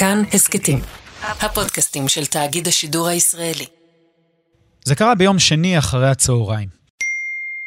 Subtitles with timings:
[0.00, 0.78] כאן הסכתים,
[1.22, 3.66] הפודקאסטים של תאגיד השידור הישראלי.
[4.84, 6.68] זה קרה ביום שני אחרי הצהריים.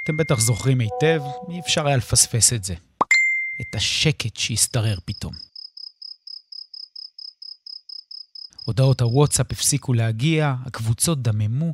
[0.04, 2.76] אתם בטח זוכרים היטב, אי אפשר היה לפספס את זה.
[3.62, 5.34] את השקט שהשתרר פתאום.
[8.66, 11.74] הודעות הוואטסאפ הפסיקו להגיע, הקבוצות דממו,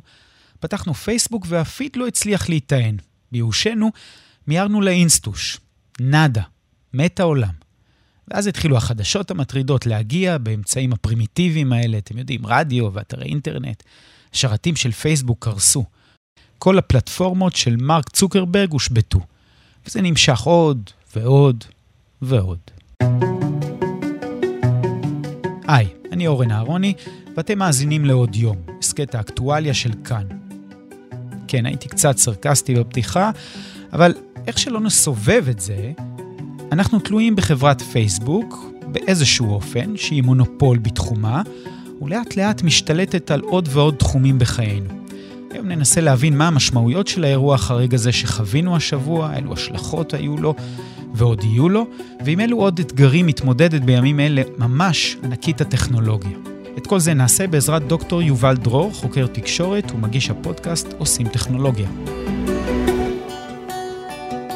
[0.60, 2.96] פתחנו פייסבוק והפיד לא הצליח להיטען.
[3.32, 3.90] בייאושנו,
[4.46, 5.58] מיהרנו לאינסטוש.
[6.00, 6.42] נאדה.
[6.94, 7.69] מת העולם.
[8.30, 13.82] ואז התחילו החדשות המטרידות להגיע באמצעים הפרימיטיביים האלה, אתם יודעים, רדיו ואתרי אינטרנט.
[14.34, 15.84] השרתים של פייסבוק קרסו.
[16.58, 19.20] כל הפלטפורמות של מרק צוקרברג הושבתו.
[19.86, 21.64] וזה נמשך עוד ועוד
[22.22, 22.58] ועוד.
[25.68, 26.94] היי, אני אורן אהרוני,
[27.36, 30.26] ואתם מאזינים לעוד יום, הסכת האקטואליה של כאן.
[31.48, 33.30] כן, הייתי קצת סרקסטי בפתיחה,
[33.92, 34.14] אבל
[34.46, 35.92] איך שלא נסובב את זה,
[36.72, 41.42] אנחנו תלויים בחברת פייסבוק באיזשהו אופן, שהיא מונופול בתחומה,
[42.02, 44.88] ולאט לאט משתלטת על עוד ועוד תחומים בחיינו.
[45.50, 50.54] היום ננסה להבין מה המשמעויות של האירוע החריג הזה שחווינו השבוע, אילו השלכות היו לו
[51.14, 51.86] ועוד יהיו לו,
[52.24, 56.36] ועם אילו עוד אתגרים מתמודדת בימים אלה ממש ענקית הטכנולוגיה.
[56.78, 61.88] את כל זה נעשה בעזרת דוקטור יובל דרור, חוקר תקשורת ומגיש הפודקאסט עושים טכנולוגיה.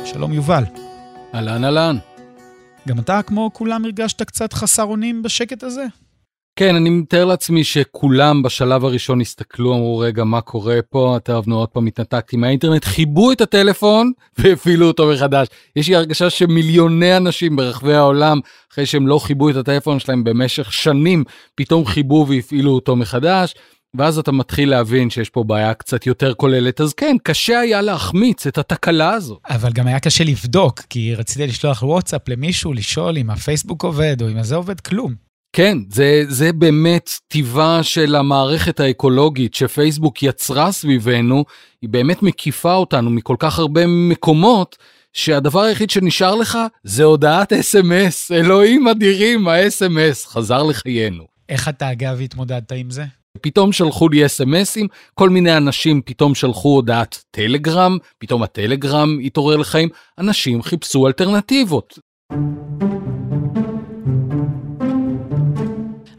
[0.05, 0.65] שלום יובל.
[1.35, 2.14] אהלן אהלן.
[2.89, 5.85] גם אתה, כמו כולם, הרגשת קצת חסר אונים בשקט הזה?
[6.57, 11.17] כן, אני מתאר לעצמי שכולם בשלב הראשון הסתכלו, אמרו, רגע, מה קורה פה?
[11.25, 15.49] תאבנו עוד פעם התנתקתי מהאינטרנט, חיבו את הטלפון והפעילו אותו מחדש.
[15.77, 18.41] יש לי הרגשה שמיליוני אנשים ברחבי העולם,
[18.73, 23.55] אחרי שהם לא חיבו את הטלפון שלהם במשך שנים, פתאום חיבו והפעילו אותו מחדש.
[23.95, 28.47] ואז אתה מתחיל להבין שיש פה בעיה קצת יותר כוללת, אז כן, קשה היה להחמיץ
[28.47, 29.39] את התקלה הזו.
[29.49, 34.29] אבל גם היה קשה לבדוק, כי רציתי לשלוח וואטסאפ למישהו, לשאול אם הפייסבוק עובד או
[34.29, 35.15] אם זה עובד, כלום.
[35.53, 41.45] כן, זה, זה באמת טיבה של המערכת האקולוגית שפייסבוק יצרה סביבנו,
[41.83, 44.77] היא באמת מקיפה אותנו מכל כך הרבה מקומות,
[45.13, 48.31] שהדבר היחיד שנשאר לך זה הודעת אס.אם.אס.
[48.33, 51.25] אלוהים אדירים, האס.אם.אס חזר לחיינו.
[51.49, 53.05] איך אתה אגב התמודדת עם זה?
[53.45, 59.89] פתאום שלחו לי אס.אם.אסים, כל מיני אנשים פתאום שלחו הודעת טלגרם, פתאום הטלגרם התעורר לחיים,
[60.19, 61.99] אנשים חיפשו אלטרנטיבות.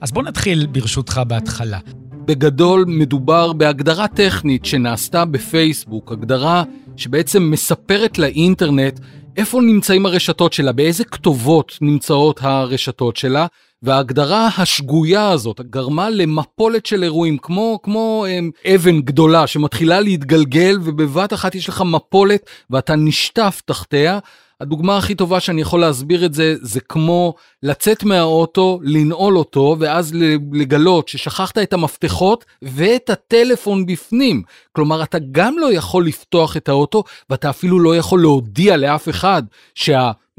[0.01, 1.79] אז בוא נתחיל ברשותך בהתחלה.
[2.25, 6.63] בגדול מדובר בהגדרה טכנית שנעשתה בפייסבוק, הגדרה
[6.97, 8.99] שבעצם מספרת לאינטרנט
[9.37, 13.47] איפה נמצאים הרשתות שלה, באיזה כתובות נמצאות הרשתות שלה,
[13.85, 20.77] וההגדרה השגויה הזאת גרמה למפולת של אירועים, כמו, כמו הם, אמ, אבן גדולה שמתחילה להתגלגל
[20.83, 24.19] ובבת אחת יש לך מפולת ואתה נשטף תחתיה.
[24.61, 30.13] הדוגמה הכי טובה שאני יכול להסביר את זה, זה כמו לצאת מהאוטו, לנעול אותו, ואז
[30.53, 34.43] לגלות ששכחת את המפתחות ואת הטלפון בפנים.
[34.71, 39.43] כלומר, אתה גם לא יכול לפתוח את האוטו, ואתה אפילו לא יכול להודיע לאף אחד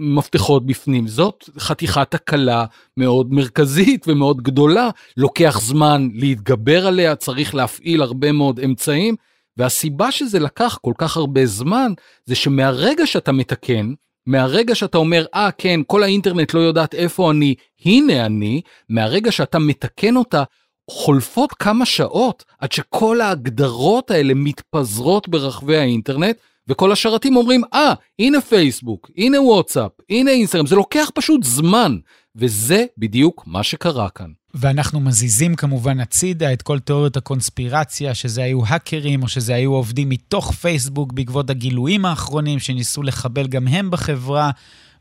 [0.00, 1.06] שהמפתחות בפנים.
[1.06, 2.64] זאת חתיכת תקלה
[2.96, 4.90] מאוד מרכזית ומאוד גדולה.
[5.16, 9.16] לוקח זמן להתגבר עליה, צריך להפעיל הרבה מאוד אמצעים.
[9.56, 11.92] והסיבה שזה לקח כל כך הרבה זמן,
[12.24, 13.92] זה שמהרגע שאתה מתקן,
[14.26, 19.32] מהרגע שאתה אומר, אה, ah, כן, כל האינטרנט לא יודעת איפה אני, הנה אני, מהרגע
[19.32, 20.42] שאתה מתקן אותה,
[20.90, 26.36] חולפות כמה שעות עד שכל ההגדרות האלה מתפזרות ברחבי האינטרנט,
[26.68, 31.96] וכל השרתים אומרים, אה, ah, הנה פייסבוק, הנה וואטסאפ, הנה אינסטגרם, זה לוקח פשוט זמן,
[32.36, 34.30] וזה בדיוק מה שקרה כאן.
[34.54, 40.08] ואנחנו מזיזים כמובן הצידה את כל תיאוריות הקונספירציה, שזה היו האקרים או שזה היו עובדים
[40.08, 44.50] מתוך פייסבוק בעקבות הגילויים האחרונים שניסו לחבל גם הם בחברה.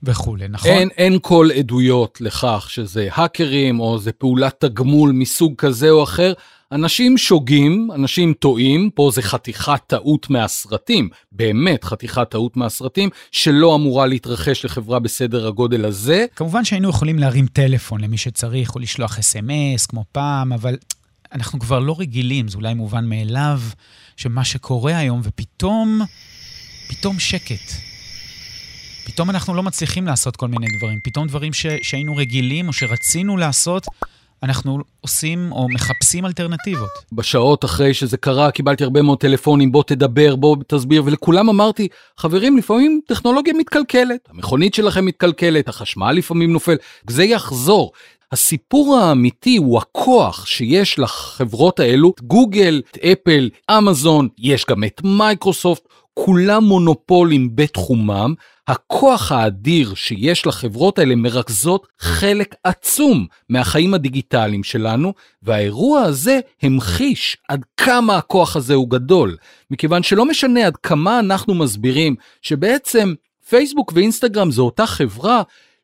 [0.04, 0.72] וכולי, נכון?
[0.72, 6.34] אין, אין כל עדויות לכך שזה האקרים או זה פעולת תגמול מסוג כזה או אחר.
[6.72, 14.06] אנשים שוגים, אנשים טועים, פה זה חתיכת טעות מהסרטים, באמת חתיכת טעות מהסרטים, שלא אמורה
[14.06, 16.26] להתרחש לחברה בסדר הגודל הזה.
[16.36, 20.78] כמובן שהיינו יכולים להרים טלפון למי שצריך, או לשלוח אס.אם.אס כמו פעם, אבל
[21.34, 23.62] אנחנו כבר לא רגילים, זה אולי מובן מאליו,
[24.18, 26.02] שמה שקורה היום, ופתאום,
[26.88, 27.85] פתאום שקט.
[29.06, 31.00] פתאום אנחנו לא מצליחים לעשות כל מיני דברים.
[31.04, 33.88] פתאום דברים ש, שהיינו רגילים או שרצינו לעשות,
[34.44, 36.90] אנחנו עושים או מחפשים אלטרנטיבות.
[37.12, 41.88] בשעות אחרי שזה קרה קיבלתי הרבה מאוד טלפונים, בוא תדבר, בוא תסביר, ולכולם אמרתי,
[42.18, 46.76] חברים, לפעמים טכנולוגיה מתקלקלת, המכונית שלכם מתקלקלת, החשמל לפעמים נופל,
[47.10, 47.92] זה יחזור.
[48.32, 52.82] הסיפור האמיתי הוא הכוח שיש לחברות האלו, גוגל,
[53.12, 55.84] אפל, אמזון, יש גם את מייקרוסופט,
[56.20, 58.34] כולם מונופולים בתחומם,
[58.68, 65.14] הכוח האדיר שיש לחברות האלה מרכזות חלק עצום מהחיים הדיגיטליים שלנו,
[65.44, 69.38] והאירוע הזה המחיש עד כמה הכוח הזה הוא גדול,
[69.72, 73.14] מכיוון שלא משנה עד כמה אנחנו מסבירים שבעצם
[73.50, 75.42] פייסבוק ואינסטגרם זו אותה חברה,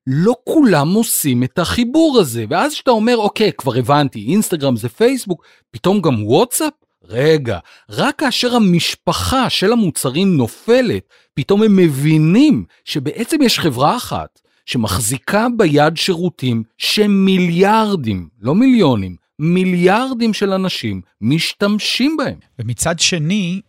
[0.08, 5.46] לא כולם עושים את החיבור הזה, ואז כשאתה אומר, אוקיי, כבר הבנתי, אינסטגרם זה פייסבוק,
[5.72, 6.74] פתאום גם וואטסאפ?
[7.12, 7.60] רגע,
[7.90, 11.04] רק כאשר המשפחה של המוצרים נופלת,
[11.34, 20.54] פתאום הם מבינים שבעצם יש חברה אחת שמחזיקה ביד שירותים שמיליארדים, לא מיליונים, מיליארדים של
[20.54, 22.36] אנשים משתמשים בהם.
[22.60, 23.62] ומצד שני,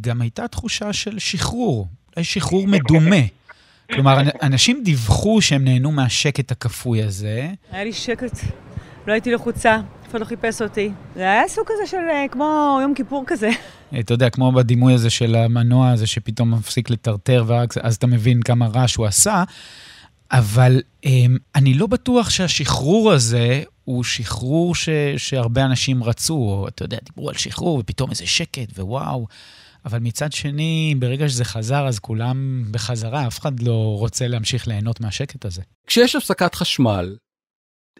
[0.00, 3.16] גם הייתה תחושה של שחרור, אולי שחרור מדומה.
[3.92, 7.48] כלומר, אנשים דיווחו שהם נהנו מהשקט הכפוי הזה.
[7.70, 8.38] היה לי שקט,
[9.06, 9.80] לא הייתי לחוצה,
[10.12, 10.90] אחד לא חיפש אותי.
[11.14, 13.50] זה היה סוג כזה של אה, כמו יום כיפור כזה.
[14.00, 18.66] אתה יודע, כמו בדימוי הזה של המנוע הזה שפתאום מפסיק לטרטר, ואז אתה מבין כמה
[18.66, 19.44] רעש הוא עשה.
[20.30, 26.84] אבל אמ, אני לא בטוח שהשחרור הזה הוא שחרור ש, שהרבה אנשים רצו, או אתה
[26.84, 29.26] יודע, דיברו על שחרור, ופתאום איזה שקט, ווואו.
[29.84, 35.00] אבל מצד שני, ברגע שזה חזר, אז כולם בחזרה, אף אחד לא רוצה להמשיך ליהנות
[35.00, 35.62] מהשקט הזה.
[35.86, 37.16] כשיש הפסקת חשמל,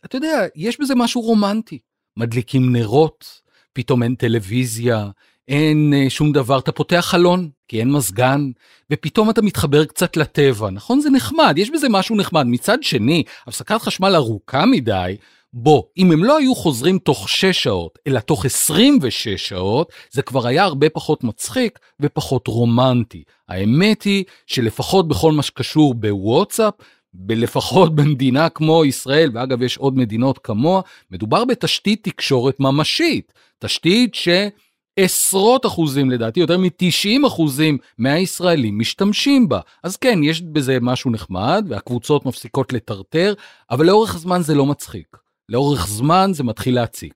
[0.05, 1.79] אתה יודע, יש בזה משהו רומנטי.
[2.17, 3.41] מדליקים נרות,
[3.73, 5.11] פתאום אין טלוויזיה,
[5.49, 8.51] אין אה, שום דבר, אתה פותח חלון, כי אין מזגן,
[8.91, 11.01] ופתאום אתה מתחבר קצת לטבע, נכון?
[11.01, 12.47] זה נחמד, יש בזה משהו נחמד.
[12.47, 15.17] מצד שני, הפסקת חשמל ארוכה מדי,
[15.55, 20.47] בוא, אם הם לא היו חוזרים תוך 6 שעות, אלא תוך 26 שעות, זה כבר
[20.47, 23.23] היה הרבה פחות מצחיק ופחות רומנטי.
[23.49, 26.75] האמת היא שלפחות בכל מה שקשור בוואטסאפ,
[27.29, 30.81] לפחות במדינה כמו ישראל, ואגב יש עוד מדינות כמוה,
[31.11, 33.33] מדובר בתשתית תקשורת ממשית.
[33.59, 39.61] תשתית שעשרות אחוזים לדעתי, יותר מ-90 אחוזים מהישראלים משתמשים בה.
[39.83, 43.35] אז כן, יש בזה משהו נחמד, והקבוצות מפסיקות לטרטר,
[43.71, 45.17] אבל לאורך זמן זה לא מצחיק.
[45.49, 47.15] לאורך זמן זה מתחיל להציק.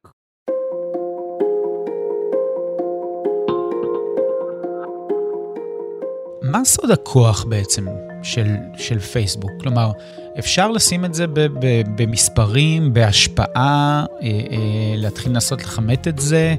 [6.43, 7.87] מה סוד הכוח בעצם
[8.27, 9.51] של, של פייסבוק?
[9.61, 9.93] כלומר,
[10.39, 16.55] אפשר לשים את זה ב, ב, במספרים, בהשפעה, אה, אה, להתחיל לנסות לכמת את זה,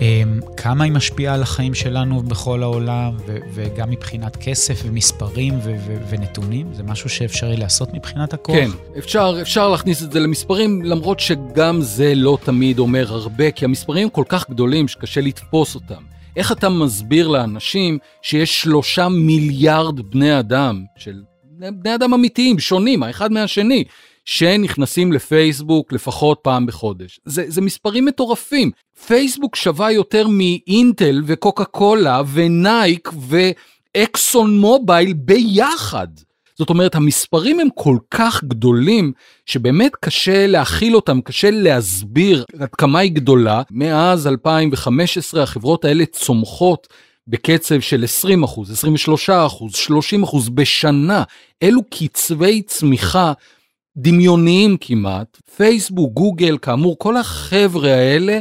[0.00, 5.76] אמ, כמה היא משפיעה על החיים שלנו בכל העולם, ו- וגם מבחינת כסף ומספרים ו-
[5.86, 6.66] ו- ונתונים?
[6.72, 8.56] זה משהו שאפשרי לעשות מבחינת הכוח?
[8.56, 13.64] כן, אפשר, אפשר להכניס את זה למספרים, למרות שגם זה לא תמיד אומר הרבה, כי
[13.64, 16.11] המספרים כל כך גדולים שקשה לתפוס אותם.
[16.36, 21.22] איך אתה מסביר לאנשים שיש שלושה מיליארד בני אדם, של
[21.58, 23.84] בני אדם אמיתיים, שונים, האחד מהשני,
[24.24, 27.20] שנכנסים לפייסבוק לפחות פעם בחודש.
[27.24, 28.70] זה, זה מספרים מטורפים.
[29.06, 33.10] פייסבוק שווה יותר מאינטל וקוקה קולה ונייק
[33.94, 36.08] ואקסון מובייל ביחד.
[36.62, 39.12] זאת אומרת, המספרים הם כל כך גדולים,
[39.46, 43.62] שבאמת קשה להכיל אותם, קשה להסביר עד כמה היא גדולה.
[43.70, 46.88] מאז 2015 החברות האלה צומחות
[47.28, 51.22] בקצב של 20 אחוז, 23 אחוז, 30 אחוז בשנה.
[51.62, 53.32] אלו קצבי צמיחה
[53.96, 55.38] דמיוניים כמעט.
[55.56, 58.40] פייסבוק, גוגל, כאמור, כל החבר'ה האלה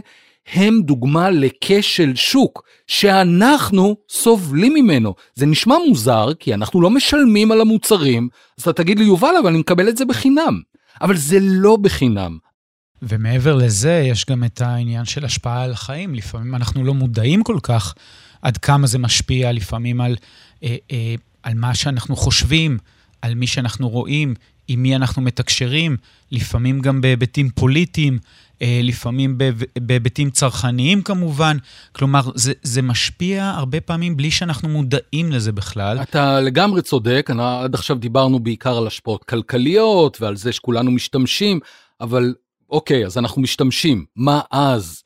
[0.52, 5.14] הם דוגמה לכשל שוק שאנחנו סובלים ממנו.
[5.36, 9.50] זה נשמע מוזר כי אנחנו לא משלמים על המוצרים, אז אתה תגיד לי, יובל, אבל
[9.50, 10.62] אני מקבל את זה בחינם.
[11.02, 12.38] אבל זה לא בחינם.
[13.02, 16.16] ומעבר לזה, יש גם את העניין של השפעה על החיים.
[16.16, 17.94] לפעמים אנחנו לא מודעים כל כך
[18.42, 20.16] עד כמה זה משפיע, לפעמים על,
[20.64, 22.78] אה, אה, על מה שאנחנו חושבים,
[23.22, 24.34] על מי שאנחנו רואים,
[24.68, 25.98] עם מי אנחנו מתקשרים,
[26.32, 28.20] לפעמים גם בהיבטים פוליטיים,
[28.62, 29.38] לפעמים
[29.82, 31.58] בהיבטים צרכניים כמובן.
[31.92, 36.02] כלומר, זה, זה משפיע הרבה פעמים בלי שאנחנו מודעים לזה בכלל.
[36.02, 41.60] אתה לגמרי צודק, עד עכשיו דיברנו בעיקר על השפעות כלכליות ועל זה שכולנו משתמשים,
[42.02, 42.34] אבל
[42.70, 45.04] אוקיי, אז אנחנו משתמשים, מה אז?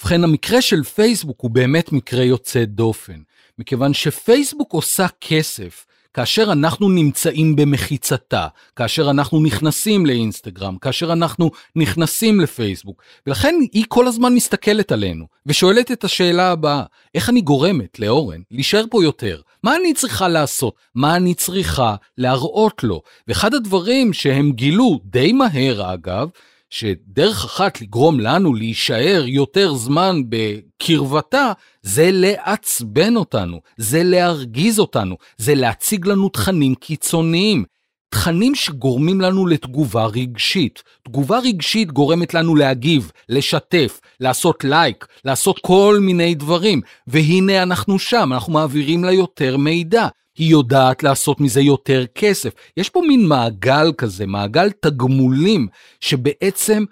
[0.00, 3.20] ובכן, המקרה של פייסבוק הוא באמת מקרה יוצא דופן,
[3.58, 5.86] מכיוון שפייסבוק עושה כסף
[6.18, 8.46] כאשר אנחנו נמצאים במחיצתה,
[8.76, 15.92] כאשר אנחנו נכנסים לאינסטגרם, כאשר אנחנו נכנסים לפייסבוק, ולכן היא כל הזמן מסתכלת עלינו, ושואלת
[15.92, 16.82] את השאלה הבאה,
[17.14, 19.40] איך אני גורמת לאורן להישאר פה יותר?
[19.62, 20.74] מה אני צריכה לעשות?
[20.94, 23.02] מה אני צריכה להראות לו?
[23.28, 26.28] ואחד הדברים שהם גילו די מהר אגב,
[26.70, 35.54] שדרך אחת לגרום לנו להישאר יותר זמן בקרבתה, זה לעצבן אותנו, זה להרגיז אותנו, זה
[35.54, 37.64] להציג לנו תכנים קיצוניים.
[38.10, 40.82] תכנים שגורמים לנו לתגובה רגשית.
[41.02, 46.80] תגובה רגשית גורמת לנו להגיב, לשתף, לעשות לייק, לעשות כל מיני דברים.
[47.06, 50.08] והנה אנחנו שם, אנחנו מעבירים לה יותר מידע.
[50.38, 52.54] היא יודעת לעשות מזה יותר כסף.
[52.76, 55.68] יש פה מין מעגל כזה, מעגל תגמולים,
[56.00, 56.84] שבעצם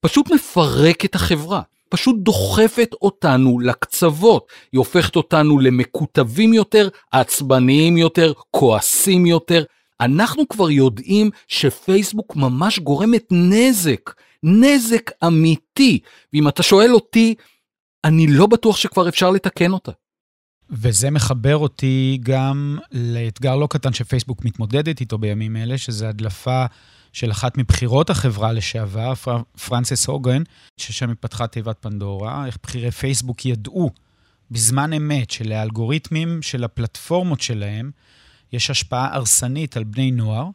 [0.00, 1.62] פשוט מפרק את החברה.
[1.88, 4.46] פשוט דוחפת אותנו לקצוות.
[4.72, 9.64] היא הופכת אותנו למקוטבים יותר, עצבניים יותר, כועסים יותר.
[10.00, 14.10] אנחנו כבר יודעים שפייסבוק ממש גורמת נזק,
[14.42, 15.98] נזק אמיתי.
[16.32, 17.34] ואם אתה שואל אותי,
[18.04, 19.92] אני לא בטוח שכבר אפשר לתקן אותה.
[20.70, 26.64] וזה מחבר אותי גם לאתגר לא קטן שפייסבוק מתמודדת איתו בימים אלה, שזה הדלפה
[27.12, 30.42] של אחת מבחירות החברה לשעבר, פר, פרנסס הוגן,
[30.76, 33.90] ששם היא פתחה תיבת פנדורה, איך בכירי פייסבוק ידעו
[34.50, 37.90] בזמן אמת שלאלגוריתמים של הפלטפורמות שלהם
[38.52, 40.48] יש השפעה הרסנית על בני נוער,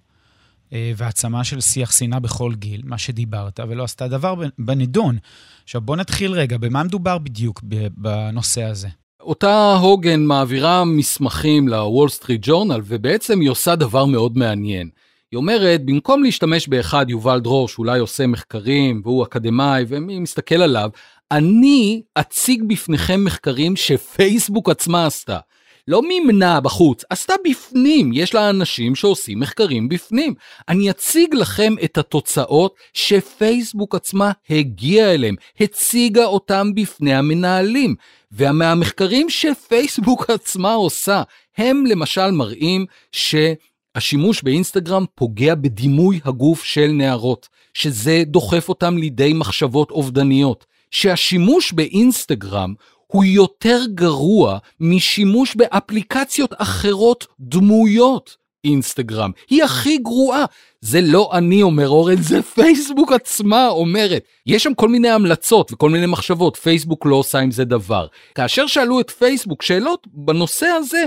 [0.74, 5.17] אה, והעצמה של שיח שנאה בכל גיל, מה שדיברת, ולא עשתה דבר בנידון.
[5.63, 7.62] עכשיו, בוא נתחיל רגע, במה מדובר בדיוק
[7.98, 8.88] בנושא הזה?
[9.25, 14.89] אותה הוגן מעבירה מסמכים לוול סטריט ג'ורנל, ובעצם היא עושה דבר מאוד מעניין.
[15.32, 20.89] היא אומרת, במקום להשתמש באחד יובל דרור, שאולי עושה מחקרים והוא אקדמאי ומי מסתכל עליו,
[21.32, 25.38] אני אציג בפניכם מחקרים שפייסבוק עצמה עשתה.
[25.87, 30.33] לא מימנה בחוץ, עשתה בפנים, יש לה אנשים שעושים מחקרים בפנים.
[30.69, 37.95] אני אציג לכם את התוצאות שפייסבוק עצמה הגיעה אליהם, הציגה אותם בפני המנהלים.
[38.31, 41.23] ומהמחקרים שפייסבוק עצמה עושה,
[41.57, 49.91] הם למשל מראים שהשימוש באינסטגרם פוגע בדימוי הגוף של נערות, שזה דוחף אותם לידי מחשבות
[49.91, 52.73] אובדניות, שהשימוש באינסטגרם
[53.13, 58.43] הוא יותר גרוע משימוש באפליקציות אחרות דמויות.
[58.63, 60.46] אינסטגרם, היא הכי גרועה.
[60.82, 64.24] זה לא אני אומר אורן, זה פייסבוק עצמה אומרת.
[64.46, 68.08] יש שם כל מיני המלצות וכל מיני מחשבות, פייסבוק לא עושה עם זה דבר.
[68.36, 71.05] כאשר שאלו את פייסבוק שאלות בנושא הזה,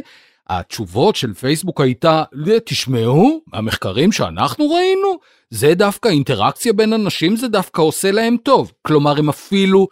[0.48, 2.22] התשובות של פייסבוק הייתה,
[2.64, 5.18] תשמעו, המחקרים שאנחנו ראינו,
[5.50, 8.72] זה דווקא אינטראקציה בין אנשים, זה דווקא עושה להם טוב.
[8.82, 9.88] כלומר, הם אפילו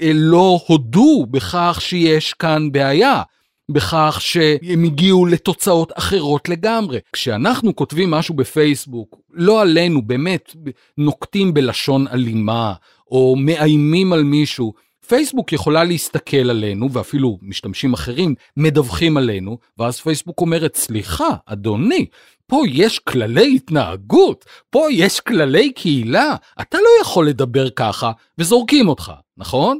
[0.00, 3.22] לא הודו בכך שיש כאן בעיה.
[3.68, 6.98] בכך שהם הגיעו לתוצאות אחרות לגמרי.
[7.12, 10.56] כשאנחנו כותבים משהו בפייסבוק, לא עלינו, באמת
[10.98, 12.74] נוקטים בלשון אלימה,
[13.10, 14.72] או מאיימים על מישהו,
[15.06, 22.06] פייסבוק יכולה להסתכל עלינו, ואפילו משתמשים אחרים מדווחים עלינו, ואז פייסבוק אומרת, סליחה, אדוני,
[22.46, 29.12] פה יש כללי התנהגות, פה יש כללי קהילה, אתה לא יכול לדבר ככה, וזורקים אותך,
[29.36, 29.78] נכון?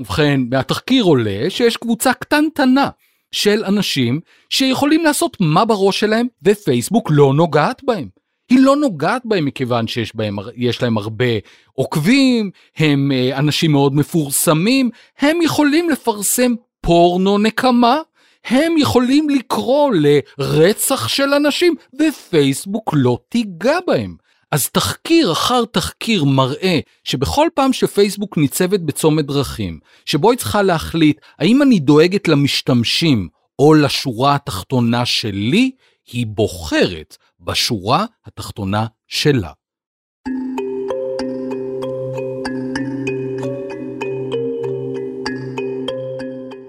[0.00, 2.88] ובכן, מהתחקיר עולה שיש קבוצה קטנטנה
[3.32, 4.20] של אנשים
[4.50, 8.15] שיכולים לעשות מה בראש שלהם, ופייסבוק לא נוגעת בהם.
[8.48, 10.36] היא לא נוגעת בהם מכיוון שיש בהם,
[10.82, 11.24] להם הרבה
[11.72, 18.00] עוקבים, הם אה, אנשים מאוד מפורסמים, הם יכולים לפרסם פורנו נקמה,
[18.44, 24.16] הם יכולים לקרוא לרצח של אנשים, ופייסבוק לא תיגע בהם.
[24.50, 31.20] אז תחקיר אחר תחקיר מראה שבכל פעם שפייסבוק ניצבת בצומת דרכים, שבו היא צריכה להחליט
[31.38, 35.70] האם אני דואגת למשתמשים או לשורה התחתונה שלי,
[36.12, 39.52] היא בוחרת בשורה התחתונה שלה.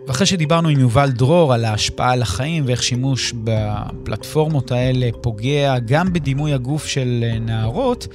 [0.10, 6.14] אחרי שדיברנו עם יובל דרור על ההשפעה על החיים ואיך שימוש בפלטפורמות האלה פוגע גם
[6.14, 8.08] בדימוי הגוף של אה, נערות,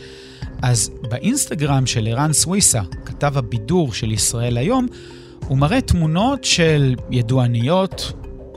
[0.63, 4.87] אז באינסטגרם של ערן סוויסה, כתב הבידור של ישראל היום,
[5.49, 8.13] הוא מראה תמונות של ידועניות,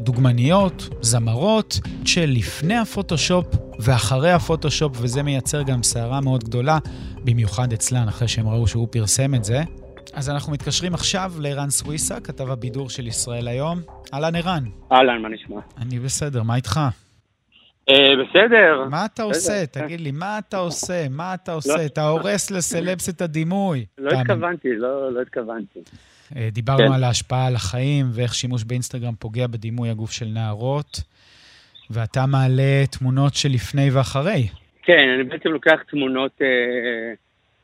[0.05, 3.45] דוגמניות, זמרות, של לפני הפוטושופ
[3.79, 6.77] ואחרי הפוטושופ, וזה מייצר גם סערה מאוד גדולה,
[7.24, 9.62] במיוחד אצלן, אחרי שהם ראו שהוא פרסם את זה.
[10.13, 13.79] אז אנחנו מתקשרים עכשיו לערן סוויסה, כתב הבידור של ישראל היום.
[14.13, 14.63] אהלן ערן.
[14.91, 15.59] אהלן, מה נשמע?
[15.81, 16.79] אני בסדר, מה איתך?
[17.89, 18.88] אה, בסדר.
[18.89, 19.65] מה אתה עושה?
[19.65, 21.05] תגיד לי, מה אתה עושה?
[21.09, 21.57] מה אתה לא.
[21.57, 21.85] עושה?
[21.85, 23.85] אתה הורס לסלבס את הדימוי.
[23.97, 25.79] לא התכוונתי, לא, לא התכוונתי.
[26.36, 26.94] אה, דיברנו כן.
[26.94, 31.01] על ההשפעה על החיים ואיך שימוש באינסטגרם פוגע בדימוי הגוף של נערות,
[31.89, 34.48] ואתה מעלה תמונות של לפני ואחרי.
[34.84, 37.13] כן, אני בעצם לוקח תמונות אה,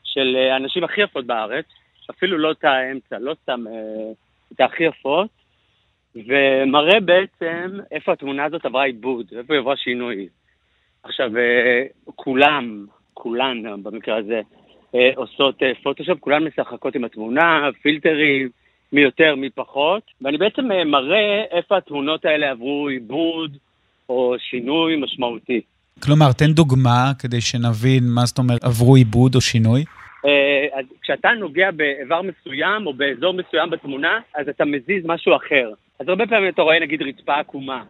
[0.03, 1.65] של הנשים הכי יפות בארץ,
[2.10, 4.12] אפילו לא את האמצע, לא סתם אה,
[4.53, 5.30] את הכי יפות,
[6.15, 10.27] ומראה בעצם איפה התמונה הזאת עברה עיבוד, איפה היא עברה שינוי.
[11.03, 11.84] עכשיו, אה,
[12.15, 14.61] כולם, כולן במקרה הזה, אה,
[15.15, 18.50] עושות אה, פוטושופ, כולן משחקות עם התמונה, פילטרים,
[18.93, 23.57] מי יותר, מי פחות, ואני בעצם אה, מראה איפה התמונות האלה עברו עיבוד
[24.10, 25.62] או שינוי משמעותי.
[26.03, 29.83] כלומר, תן דוגמה כדי שנבין מה זאת אומרת עברו עיבוד או שינוי.
[30.25, 35.71] אה, אז כשאתה נוגע באיבר מסוים או באזור מסוים בתמונה, אז אתה מזיז משהו אחר.
[36.00, 37.83] אז הרבה פעמים אתה רואה נגיד רצפה עקומה,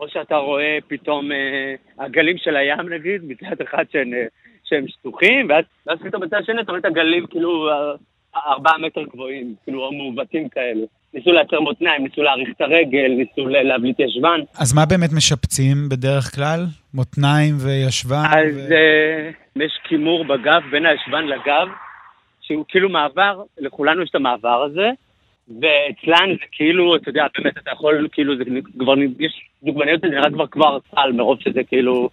[0.00, 4.26] או שאתה רואה פתאום אה, הגלים של הים נגיד, מצד אחד שהם, אה,
[4.68, 7.92] שהם שטוחים, ואז, ואז פתאום בצד השני אתה רואה את הגלים כאילו אה,
[8.46, 10.86] ארבעה מטר גבוהים, כאילו מעוותים כאלה.
[11.14, 14.40] ניסו לייצר מותניים, ניסו להאריך את הרגל, ניסו להבליט ישבן.
[14.58, 16.60] אז מה באמת משפצים בדרך כלל?
[16.94, 18.24] מותניים וישבן?
[18.30, 18.68] אז ו...
[18.68, 21.68] uh, יש כימור בגב, בין הישבן לגב,
[22.40, 24.90] שהוא כאילו מעבר, לכולנו יש את המעבר הזה,
[25.48, 28.44] ואצלן זה כאילו, אתה יודע, באמת אתה יכול, כאילו, זה
[28.78, 32.08] כבר, יש דוגמניות, זה נראה כבר כבר סל, מרוב שזה כאילו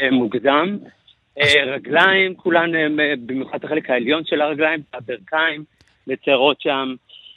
[0.00, 0.76] אה, מוגזם.
[1.40, 2.86] אה, רגליים, כולן, אה,
[3.26, 5.64] במיוחד החלק העליון של הרגליים, הברכיים,
[6.06, 6.94] מציירות שם.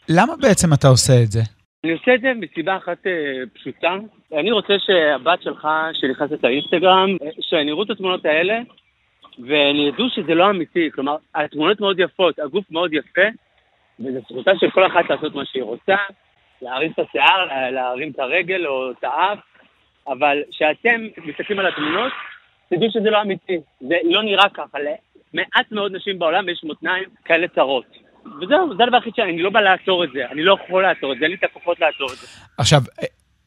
[0.10, 1.40] למה בעצם אתה עושה את זה?
[1.84, 3.12] אני עושה את זה מסיבה אחת אה,
[3.54, 3.96] פשוטה.
[4.40, 8.60] אני רוצה שהבת שלך, שנכנסת לאינסטגרם, אה, שהם יראו את התמונות האלה,
[9.40, 10.90] והם ידעו שזה לא אמיתי.
[10.94, 13.28] כלומר, התמונות מאוד יפות, הגוף מאוד יפה,
[14.00, 15.96] וזו זכותה של כל אחת לעשות מה שהיא רוצה,
[16.62, 19.40] להרים את השיער, לה- להרים את הרגל או את האף,
[20.08, 22.12] אבל כשאתם מסתכלים על התמונות,
[22.70, 23.58] תדעו שזה לא אמיתי.
[23.82, 24.78] זה לא נראה ככה.
[25.34, 27.86] למעט מאוד נשים בעולם יש מותניים כאלה צרות.
[28.42, 30.26] וזהו, זה הדבר היחיד שאני לא בא לעצור את זה.
[30.32, 32.28] אני לא יכול לעצור את זה, אין לי את הכוחות לעצור את זה.
[32.58, 32.82] עכשיו,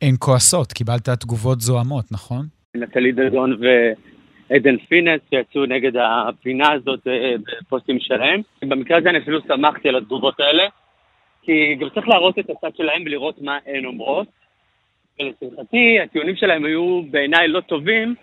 [0.03, 2.47] הן כועסות, קיבלת תגובות זוהמות, נכון?
[2.75, 8.41] נטלי דדון ועדן פינס שיצאו נגד הפינה הזאת אה, בפוסטים שלהם.
[8.63, 10.65] במקרה הזה אני אפילו שמחתי על התגובות האלה,
[11.43, 14.29] כי גם צריך להראות את הצד שלהם ולראות מה הן אומרות.
[15.21, 18.15] ולשמחתי, הטיעונים שלהם היו בעיניי לא טובים,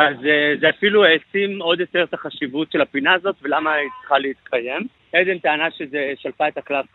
[0.00, 4.18] אז אה, זה אפילו העצים עוד יותר את החשיבות של הפינה הזאת ולמה היא צריכה
[4.18, 4.86] להתקיים.
[5.12, 6.86] עדן טענה שזה שלפה את הקלף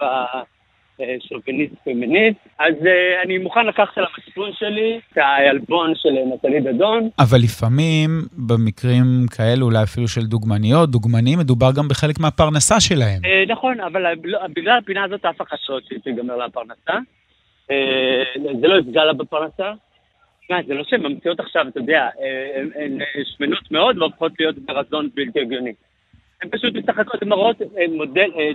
[0.99, 7.09] השוביניסט פמיניסט, אז אה, אני מוכן לקחת על המצפון שלי את העלבון של נטלי דדון.
[7.19, 8.09] אבל לפעמים,
[8.47, 9.05] במקרים
[9.37, 13.21] כאלו, אולי אפילו של דוגמניות, דוגמנים, מדובר גם בחלק מהפרנסה שלהם.
[13.25, 16.93] אה, נכון, אבל לא- בגלל הפינה הזאת אף אחד לא רוצה שתיגמר לה הפרנסה.
[17.71, 18.23] אה,
[18.61, 19.71] זה לא יפגע לה בפרנסה.
[20.43, 22.09] תשמע, זה לא שהן ממציאות עכשיו, אתה יודע,
[22.75, 22.99] הן-
[23.37, 25.73] שמנות מאוד והופכות להיות ברזון בלתי הגיוני.
[26.41, 28.49] הן פשוט משחקות, הן מראות אה, מודל, אה,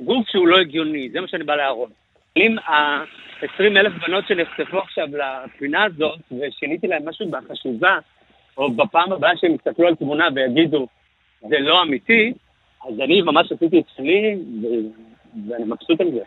[0.00, 1.90] גוף שהוא לא הגיוני, זה מה שאני בא להראות.
[2.36, 7.98] אם ה-20 אלף בנות שנחשפו עכשיו לפינה הזאת, ושיניתי להם משהו בחשיבה,
[8.56, 10.86] או בפעם הבאה שהם יסתכלו על תמונה ויגידו,
[11.48, 12.32] זה לא אמיתי,
[12.88, 14.36] אז אני ממש עשיתי את שלי,
[15.48, 16.20] ואני מבסוט על זה.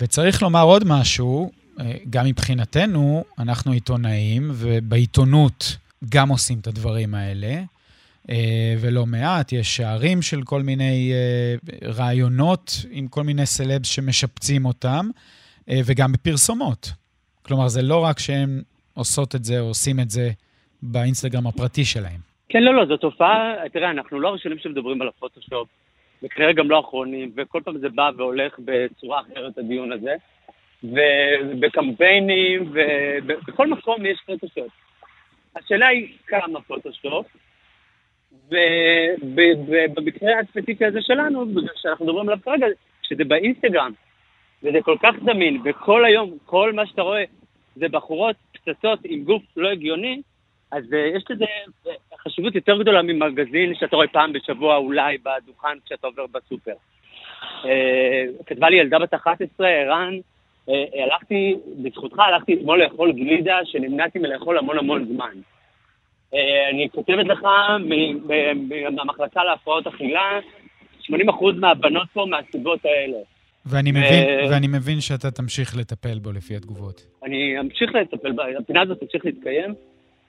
[0.00, 1.50] וצריך לומר עוד משהו,
[2.10, 5.76] גם מבחינתנו, אנחנו עיתונאים, ובעיתונות
[6.08, 7.62] גם עושים את הדברים האלה,
[8.30, 11.54] אה, ולא מעט, יש שערים של כל מיני אה,
[11.98, 15.06] רעיונות עם כל מיני סלבס שמשפצים אותם,
[15.70, 16.92] אה, וגם בפרסומות.
[17.42, 18.62] כלומר, זה לא רק שהן
[18.94, 20.30] עושות את זה או עושים את זה
[20.82, 22.20] באינסטגרם הפרטי שלהם.
[22.48, 25.68] כן, לא, לא, זו תופעה, תראה, אנחנו לא הראשונים שמדברים על הפוטושופ,
[26.22, 30.14] וכנראה גם לא האחרונים, וכל פעם זה בא והולך בצורה אחרת, הדיון הזה,
[30.84, 34.72] ובקמפיינים, ובכל מקום יש פוטושופ.
[35.56, 37.26] השאלה היא כמה פוטושופ,
[39.22, 42.66] ובמקרה הספציפי הזה שלנו, בגלל שאנחנו מדברים עליו כרגע,
[43.02, 43.92] שזה באינסטגרם,
[44.62, 47.24] וזה כל כך זמין, וכל היום, כל מה שאתה רואה
[47.76, 50.22] זה בחורות פצצות עם גוף לא הגיוני,
[50.72, 51.44] אז uh, יש לזה
[51.86, 56.74] אה, חשיבות יותר גדולה ממגזין שאתה רואה פעם בשבוע אולי בדוכן כשאתה עובר בסופר.
[57.62, 57.66] Uh,
[58.46, 60.14] כתבה לי ילדה בת 11, ערן,
[60.68, 65.32] הלכתי, בזכותך הלכתי אתמול לאכול גלידה שנמנעתי מלאכול המון המון זמן.
[66.32, 66.36] Uh,
[66.70, 67.46] אני כותבת לך
[68.90, 70.40] מהמחלקה להפרעות אכילה,
[71.02, 71.12] 80%
[71.56, 73.18] מהבנות פה מהסיבות האלה.
[73.66, 77.06] ואני מבין, ואני מבין שאתה תמשיך לטפל בו לפי התגובות.
[77.24, 79.74] אני אמשיך לטפל בה, הפינה הזאת תמשיך להתקיים,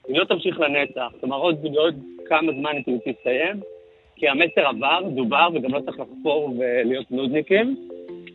[0.08, 1.12] היא לא תמשיך לנצח.
[1.20, 1.94] כלומר, עוד, עוד
[2.26, 3.60] כמה זמן היא תסתיים,
[4.16, 7.88] כי המסר עבר, דובר, וגם לא צריך לחפור ולהיות נודניקים,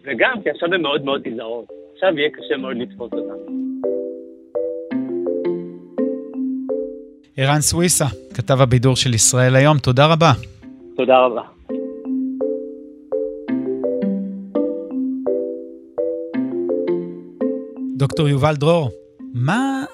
[0.04, 1.87] וגם כי עכשיו הן מאוד מאוד נזהרות.
[1.98, 3.54] עכשיו יהיה קשה מאוד לתפוס אותן.
[7.38, 10.32] ערן סוויסה, כתב הבידור של ישראל היום, תודה רבה.
[10.96, 11.42] תודה רבה.
[17.98, 18.90] דוקטור יובל דרור,
[19.34, 19.86] מה,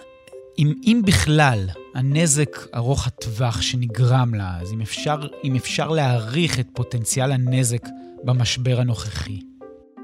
[0.59, 1.59] אם, אם בכלל,
[1.95, 7.87] הנזק ארוך הטווח שנגרם לה, אז אם אפשר, אם אפשר להעריך את פוטנציאל הנזק
[8.23, 9.52] במשבר הנוכחי?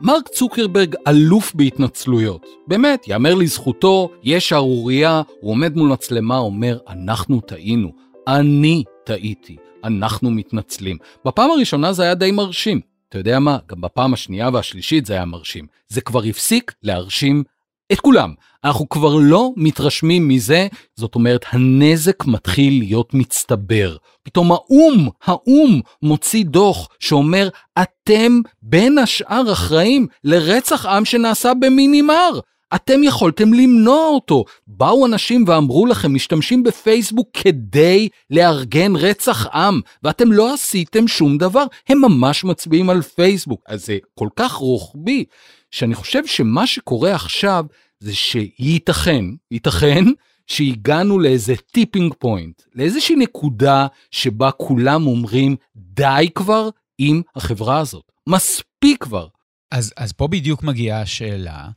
[0.02, 2.46] מרק צוקרברג אלוף בהתנצלויות.
[2.68, 7.92] באמת, יאמר לזכותו, יש שערורייה, הוא עומד מול מצלמה, אומר, אנחנו טעינו.
[8.28, 9.56] אני טעיתי.
[9.84, 10.98] אנחנו מתנצלים.
[11.26, 12.82] בפעם הראשונה זה היה די מרשים.
[13.10, 13.58] אתה יודע מה?
[13.68, 15.68] גם בפעם השנייה והשלישית זה היה מרשים.
[15.88, 17.44] זה כבר הפסיק להרשים
[17.92, 18.34] את כולם.
[18.64, 23.96] אנחנו כבר לא מתרשמים מזה, זאת אומרת, הנזק מתחיל להיות מצטבר.
[24.24, 27.50] פתאום האו"ם, האו"ם מוציא דוח שאומר,
[27.82, 32.40] אתם בין השאר אחראים לרצח עם שנעשה במינימר.
[32.76, 34.46] אתם יכולתם למנוע אותו.
[34.68, 41.64] באו אנשים ואמרו לכם, משתמשים בפייסבוק כדי לארגן רצח עם, ואתם לא עשיתם שום דבר.
[41.90, 43.62] הם ממש מצביעים על פייסבוק.
[43.68, 45.26] אז זה כל כך רוחבי,
[45.72, 47.66] שאני חושב שמה שקורה עכשיו
[48.00, 50.06] זה שייתכן, ייתכן,
[50.48, 58.12] שהגענו לאיזה tipping point, לאיזושהי נקודה שבה כולם אומרים, די כבר עם החברה הזאת.
[58.28, 59.28] מספיק כבר.
[59.72, 61.68] אז, אז פה בדיוק מגיעה השאלה,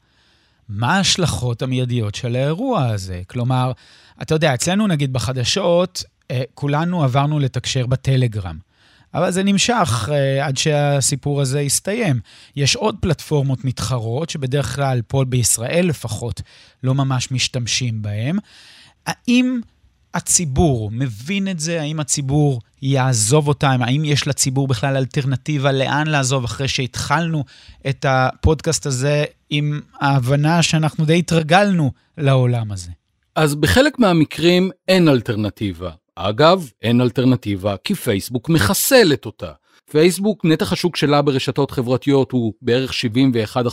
[0.68, 3.22] מה ההשלכות המיידיות של האירוע הזה?
[3.26, 3.72] כלומר,
[4.22, 8.58] אתה יודע, אצלנו נגיד בחדשות, אה, כולנו עברנו לתקשר בטלגרם.
[9.14, 12.20] אבל זה נמשך uh, עד שהסיפור הזה יסתיים.
[12.56, 16.42] יש עוד פלטפורמות מתחרות, שבדרך כלל פה בישראל לפחות
[16.82, 18.38] לא ממש משתמשים בהן.
[19.06, 19.60] האם
[20.14, 21.80] הציבור מבין את זה?
[21.80, 23.78] האם הציבור יעזוב אותם?
[23.82, 27.44] האם יש לציבור בכלל אלטרנטיבה לאן לעזוב אחרי שהתחלנו
[27.88, 32.90] את הפודקאסט הזה עם ההבנה שאנחנו די התרגלנו לעולם הזה?
[33.36, 35.90] אז בחלק מהמקרים אין אלטרנטיבה.
[36.16, 39.52] אגב, אין אלטרנטיבה כי פייסבוק מחסלת אותה.
[39.90, 43.64] פייסבוק, נתח השוק שלה ברשתות חברתיות הוא בערך 71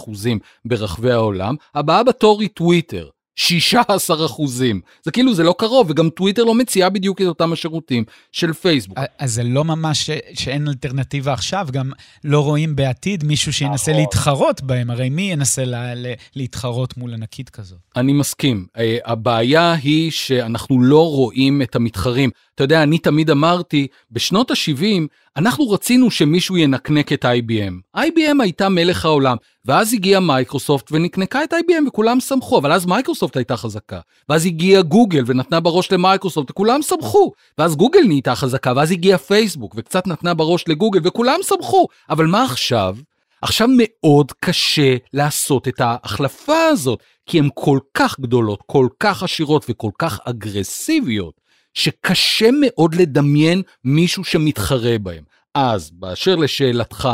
[0.65, 4.81] ברחבי העולם, הבאה בתור היא טוויטר, 16 אחוזים.
[5.03, 8.97] זה כאילו, זה לא קרוב, וגם טוויטר לא מציעה בדיוק את אותם השירותים של פייסבוק.
[9.19, 10.09] אז זה לא ממש ש...
[10.33, 11.91] שאין אלטרנטיבה עכשיו, גם
[12.23, 14.01] לא רואים בעתיד מישהו שינסה נכון.
[14.01, 15.93] להתחרות בהם, הרי מי ינסה לה...
[16.35, 17.79] להתחרות מול ענקית כזאת?
[17.95, 18.65] אני מסכים.
[18.77, 22.29] אה, הבעיה היא שאנחנו לא רואים את המתחרים.
[22.55, 27.97] אתה יודע, אני תמיד אמרתי, בשנות ה-70, אנחנו רצינו שמישהו ינקנק את IBM.
[27.97, 33.37] IBM הייתה מלך העולם, ואז הגיעה מייקרוסופט ונקנקה את IBM וכולם שמחו, אבל אז מייקרוסופט
[33.37, 33.99] הייתה חזקה.
[34.29, 37.31] ואז הגיעה גוגל ונתנה בראש למייקרוסופט וכולם שמחו.
[37.57, 41.87] ואז גוגל נהייתה חזקה, ואז הגיעה פייסבוק וקצת נתנה בראש לגוגל וכולם שמחו.
[42.09, 42.95] אבל מה עכשיו?
[43.41, 49.65] עכשיו מאוד קשה לעשות את ההחלפה הזאת, כי הן כל כך גדולות, כל כך עשירות
[49.69, 51.33] וכל כך אגרסיביות,
[51.73, 55.23] שקשה מאוד לדמיין מישהו שמתחרה בהם.
[55.55, 57.09] אז, באשר לשאלתך,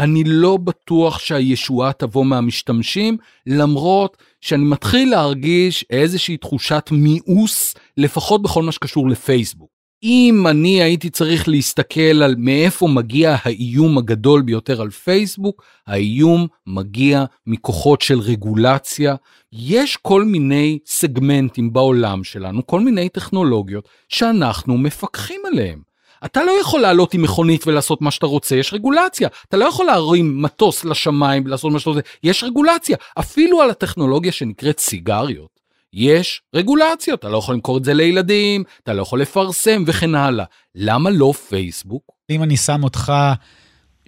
[0.00, 8.62] אני לא בטוח שהישועה תבוא מהמשתמשים, למרות שאני מתחיל להרגיש איזושהי תחושת מיאוס, לפחות בכל
[8.62, 9.70] מה שקשור לפייסבוק.
[10.04, 17.24] אם אני הייתי צריך להסתכל על מאיפה מגיע האיום הגדול ביותר על פייסבוק, האיום מגיע
[17.46, 19.14] מכוחות של רגולציה.
[19.52, 25.92] יש כל מיני סגמנטים בעולם שלנו, כל מיני טכנולוגיות שאנחנו מפקחים עליהם.
[26.24, 29.28] אתה לא יכול לעלות עם מכונית ולעשות מה שאתה רוצה, יש רגולציה.
[29.48, 32.96] אתה לא יכול להרים מטוס לשמיים ולעשות מה שאתה רוצה, יש רגולציה.
[33.18, 35.51] אפילו על הטכנולוגיה שנקראת סיגריות.
[35.92, 40.44] יש רגולציות, אתה לא יכול למכור את זה לילדים, אתה לא יכול לפרסם וכן הלאה.
[40.74, 42.02] למה לא פייסבוק?
[42.30, 43.12] אם אני שם אותך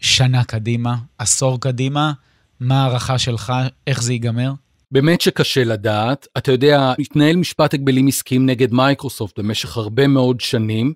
[0.00, 2.12] שנה קדימה, עשור קדימה,
[2.60, 3.52] מה ההערכה שלך,
[3.86, 4.52] איך זה ייגמר?
[4.90, 6.26] באמת שקשה לדעת.
[6.38, 10.92] אתה יודע, התנהל משפט הגבלים עסקיים נגד מייקרוסופט במשך הרבה מאוד שנים,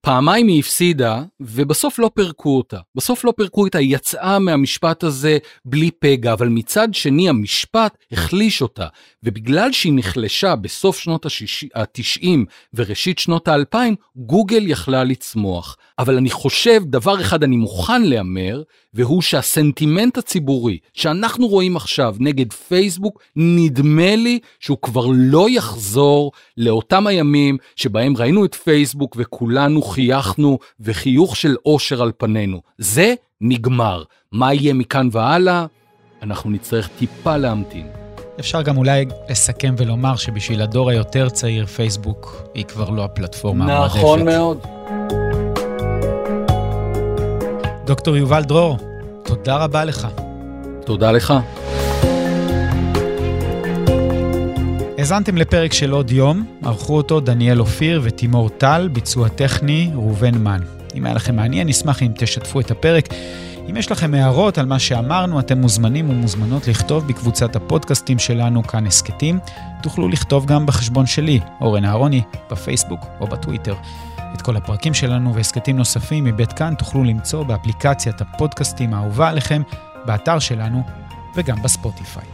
[0.00, 2.78] פעמיים היא הפסידה, ובסוף לא פירקו אותה.
[2.94, 8.62] בסוף לא פירקו אותה, היא יצאה מהמשפט הזה בלי פגע, אבל מצד שני המשפט החליש
[8.62, 8.86] אותה,
[9.22, 12.28] ובגלל שהיא נחלשה בסוף שנות ה-90
[12.74, 13.76] וראשית שנות ה-2000,
[14.16, 15.76] גוגל יכלה לצמוח.
[15.98, 18.62] אבל אני חושב, דבר אחד אני מוכן להמר,
[18.94, 27.06] והוא שהסנטימנט הציבורי שאנחנו רואים עכשיו נגד פייסבוק, נדמה לי שהוא כבר לא יחזור לאותם
[27.06, 32.60] הימים שבהם ראינו את פייסבוק וכולנו חייכנו וחיוך של אושר על פנינו.
[32.78, 34.02] זה נגמר.
[34.32, 35.66] מה יהיה מכאן והלאה?
[36.22, 37.86] אנחנו נצטרך טיפה להמתין.
[38.40, 43.96] אפשר גם אולי לסכם ולומר שבשביל הדור היותר צעיר, פייסבוק היא כבר לא הפלטפורמה המועדפת.
[43.96, 44.66] נכון מאוד.
[47.86, 48.78] דוקטור יובל דרור,
[49.24, 50.08] תודה רבה לך.
[50.86, 51.34] תודה לך.
[55.04, 60.60] האזנתם לפרק של עוד יום, ערכו אותו דניאל אופיר ותימור טל, ביצוע טכני ראובן מן.
[60.94, 63.08] אם היה לכם מעניין, נשמח אם תשתפו את הפרק.
[63.70, 68.86] אם יש לכם הערות על מה שאמרנו, אתם מוזמנים ומוזמנות לכתוב בקבוצת הפודקאסטים שלנו כאן
[68.86, 69.38] הסכתים.
[69.82, 73.74] תוכלו לכתוב גם בחשבון שלי, אורן אהרוני, בפייסבוק או בטוויטר.
[74.34, 79.62] את כל הפרקים שלנו והסכתים נוספים מבית כאן תוכלו למצוא באפליקציית הפודקאסטים האהובה עליכם,
[80.06, 80.82] באתר שלנו
[81.36, 82.33] וגם בספוטיפיי.